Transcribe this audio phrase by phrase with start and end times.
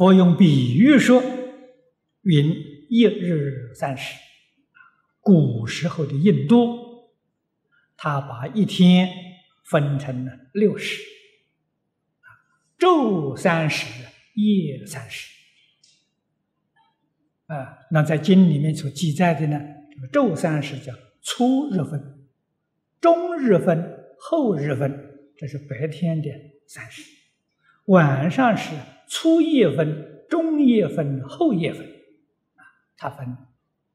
[0.00, 1.22] 佛用比喻说
[2.24, 2.48] ：“云
[2.88, 4.14] 一日三时。”
[5.20, 7.10] 古时候的印度，
[7.98, 9.10] 他把一天
[9.62, 11.02] 分成了六时，
[12.78, 13.84] 昼三时，
[14.36, 15.34] 夜三时。
[17.48, 22.26] 啊，那在经里面所记载的呢，这个昼三时叫初日分、
[23.02, 26.30] 中日分、后日分，这是白天的
[26.66, 27.02] 三时；
[27.84, 28.72] 晚上是
[29.10, 31.84] 初夜分、中夜分、后夜分，
[32.54, 32.64] 啊，
[32.96, 33.36] 它分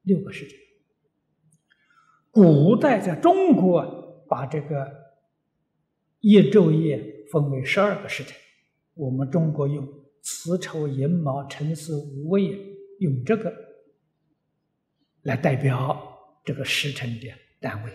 [0.04, 0.55] 六个时辰。
[2.30, 4.94] 古代在中国把这个
[6.20, 8.38] 夜昼夜分为十二个时辰，
[8.94, 9.88] 我们中国用
[10.22, 12.76] 子丑寅卯辰巳午未。
[12.98, 13.54] 用这个
[15.24, 17.27] 来代表这个时辰的
[17.60, 17.91] 单位。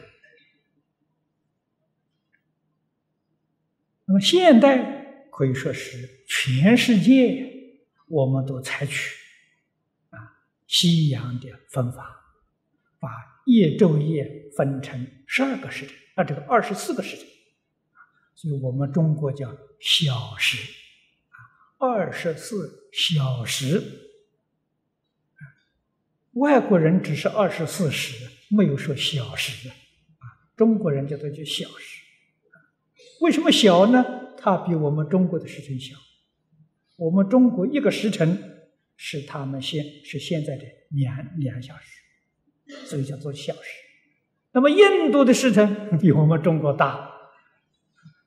[4.05, 5.00] 那么现代
[5.41, 7.51] 可以说是全世界
[8.09, 9.17] 我们都采取
[10.11, 12.15] 啊西洋的分法，
[12.99, 13.09] 把
[13.47, 17.27] 夜昼夜分成十二个时辰，那这个二十四个时辰，
[18.35, 20.59] 所以我们中国叫小时
[21.31, 21.41] 啊，
[21.79, 23.83] 二十四小时。
[26.33, 29.73] 外国人只是二十四时，没有说小时的
[30.19, 30.53] 啊。
[30.55, 32.03] 中国人叫做叫小时，
[33.23, 34.20] 为什么小呢？
[34.41, 35.97] 它比我们中国的时辰小。
[36.97, 38.63] 我们中国一个时辰
[38.97, 42.03] 是他们现是现在的两两小时，
[42.87, 43.61] 所以叫做小时。
[44.53, 47.11] 那么印度的时辰 比我们中国大，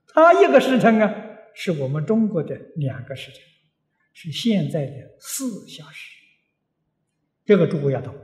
[0.08, 1.14] 它一个时辰啊，
[1.54, 3.42] 是我们中国的两个时辰，
[4.14, 6.12] 是现在的四小时。
[7.46, 8.16] 这个诸位要懂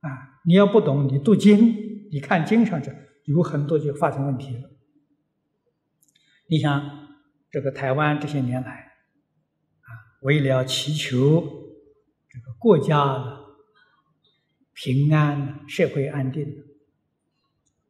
[0.00, 0.40] 啊！
[0.44, 2.90] 你要不懂，你读经，你看经上去，
[3.24, 4.70] 有很多就发生问题了。
[6.50, 7.06] 你想，
[7.48, 8.70] 这个台湾这些年来
[9.82, 9.88] 啊，
[10.22, 11.40] 为了祈求
[12.28, 13.38] 这个国家
[14.72, 16.64] 平安、社会安定，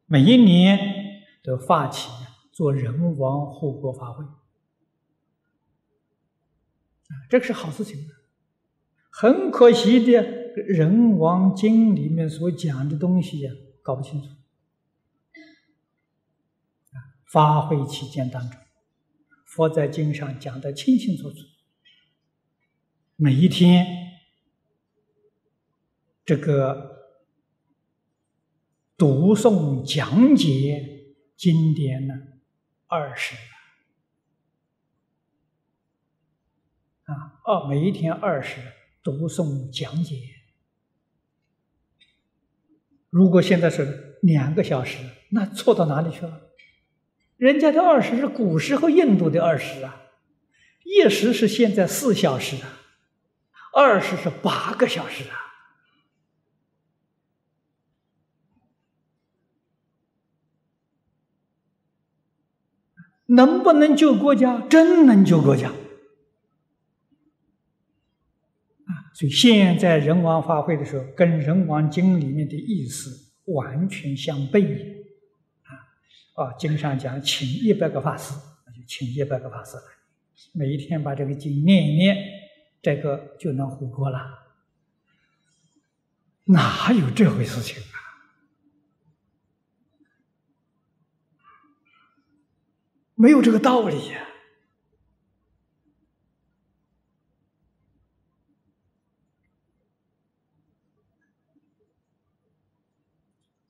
[0.05, 0.77] 每一年
[1.43, 2.11] 都发起
[2.53, 4.31] 做人亡护国法会啊，
[7.31, 7.99] 这个是好事情。
[9.09, 10.21] 很可惜的，
[10.53, 13.51] 《人王经》里面所讲的东西呀，
[13.81, 14.27] 搞不清楚。
[17.31, 18.59] 发挥期间当中，
[19.45, 21.37] 佛在经上讲的清清楚楚。
[23.15, 23.85] 每一天，
[26.25, 27.15] 这个
[28.97, 32.13] 读诵讲解经典呢，
[32.87, 33.33] 二十
[37.05, 38.59] 啊，二每一天二十。
[39.03, 40.15] 读诵讲解，
[43.09, 44.99] 如果现在是两个小时，
[45.31, 46.50] 那错到哪里去了？
[47.41, 50.03] 人家的二十是古时候印度的二十啊，
[50.83, 52.79] 一时是现在四小时啊，
[53.73, 55.33] 二十是八个小时啊，
[63.25, 64.61] 能不能救国家？
[64.69, 65.73] 真能救国家啊。
[69.15, 75.00] 所以现在人王发挥的时候，跟《人王经》里面的意思完全相悖
[76.33, 76.53] 啊！
[76.53, 78.33] 经上讲请一百个法师，
[78.65, 79.83] 那就请一百个法师来，
[80.53, 82.17] 每一天把这个经念一念，
[82.81, 84.39] 这个就能活过了。
[86.45, 87.95] 哪有这回事情啊？
[93.15, 94.27] 没有这个道理呀！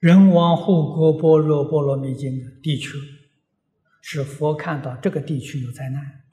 [0.02, 2.98] 人王护国般若波罗蜜经的地区，
[4.02, 6.24] 是佛看到这个地区有灾难，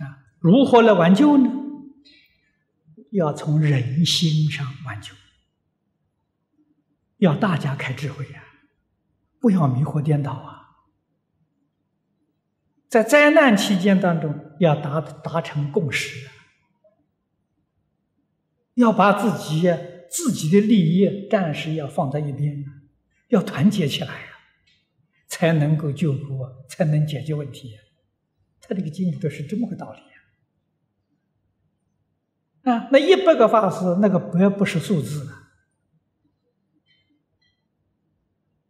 [0.00, 1.50] 啊，如何来挽救呢？
[3.12, 5.14] 要从人心上挽救，
[7.16, 8.44] 要大家开智慧呀，
[9.40, 10.84] 不要迷惑颠倒啊，
[12.88, 16.28] 在灾难期间当中要达达成共识，
[18.74, 19.93] 要把自己。
[20.14, 22.64] 自己的利益暂时要放在一边，
[23.30, 24.28] 要团结起来呀，
[25.26, 27.76] 才能够救国，才能解决问题。
[28.60, 29.98] 他这个经里头是这么个道理
[32.70, 32.88] 啊！
[32.92, 35.32] 那一百个法师，那个不不是数字了，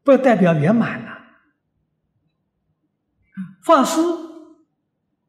[0.03, 1.13] 不代表圆满了。
[3.63, 4.01] 法师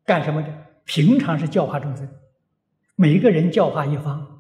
[0.05, 0.79] 干什么的？
[0.85, 2.09] 平常是教化众生，
[2.95, 4.34] 每一个人教化一方。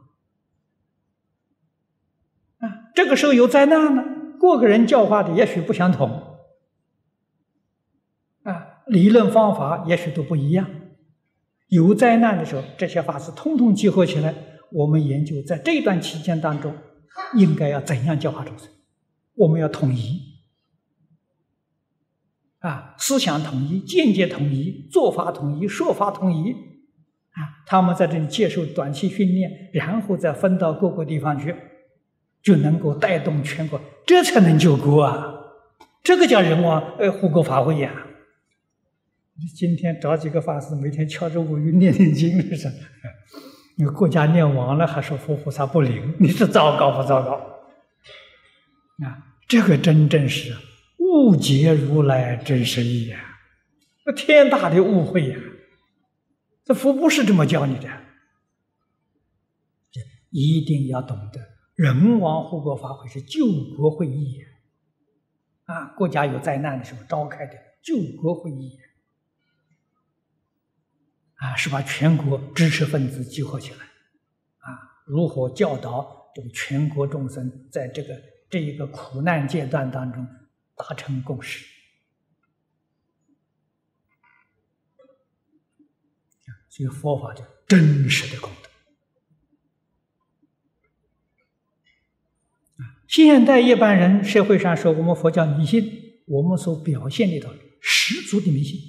[2.95, 4.03] 这个时候有灾难了，
[4.39, 6.09] 各个人教化的也许不相同，
[8.43, 10.67] 啊，理论方法也许都不一样。
[11.67, 14.33] 有灾难的时候，这些法师通通集合起来，
[14.71, 16.73] 我们研究在这段期间当中，
[17.35, 18.69] 应该要怎样教化众生？
[19.35, 20.21] 我们要统一，
[22.59, 31.53] 啊，思想统一，见解统一，做法统一，说法统一，啊，他们在这里接受短期训练，然后再分到各个地方去，
[32.45, 35.33] 就能够带动全国，这才能救国啊！
[36.03, 37.91] 这个叫人王呃护国法会呀！
[39.37, 42.71] 你今天找几个法师，每天敲着木鱼念念经，是是？
[43.77, 47.31] 你国家念亡了，还说佛菩萨不灵，你是糟糕不糟糕？
[49.03, 50.55] 啊，这个真正是
[50.99, 53.39] 误解如来真实义呀！
[54.05, 55.35] 那天大的误会呀！
[56.63, 57.89] 这佛不是这么教你的，
[60.29, 61.41] 一定要懂得，
[61.75, 63.45] 人王护国法会是救
[63.75, 64.43] 国会议
[65.65, 65.87] 啊！
[65.97, 68.79] 国家有灾难的时候召开的救国会议。
[71.35, 73.79] 啊，是把全国知识分子集合起来，
[74.59, 80.25] 啊，如何教导这个全国众生在这个这一个苦难阶段当中
[80.75, 81.65] 达成共识？
[86.69, 88.64] 这个佛法叫真实的功德。
[93.07, 98.79] 现代一般人社会上说我们佛教迷信，我们所表现的道理十足的迷信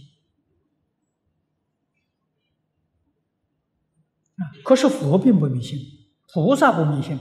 [4.36, 4.42] 啊。
[4.64, 5.78] 可是佛并不迷信，
[6.32, 7.18] 菩萨不迷信，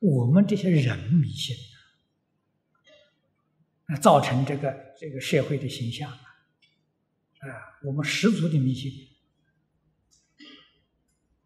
[0.00, 1.56] 我们这些人迷信，
[4.00, 6.18] 造成这个这个社会的形象啊，
[7.84, 8.90] 我们十足的迷信，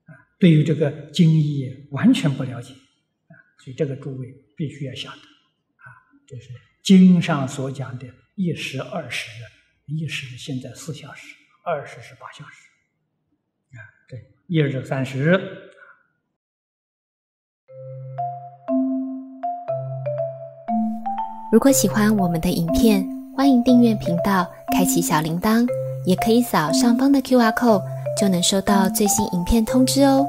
[0.06, 5.88] 啊，对于这个经义完全不了解，啊，所以这个诸位必须要晓得，啊，
[6.26, 6.50] 这是
[6.82, 9.30] 经上所讲的一时二时，
[9.86, 11.34] 一时现在四小时，
[11.64, 12.68] 二十是八小时。
[13.72, 15.40] 啊，对一日三十。
[21.50, 23.02] 如果喜欢我们的影片，
[23.34, 25.66] 欢迎订阅频道，开启小铃铛，
[26.04, 27.82] 也可以扫上方的 Q R code，
[28.14, 30.26] 就能收到最新影片通知哦。